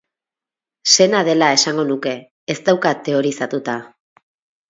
Sena 0.93 1.19
dela 1.27 1.49
esango 1.57 1.85
nuke, 1.91 2.13
ez 2.53 2.57
daukat 2.71 3.05
teorizatuta. 3.09 3.79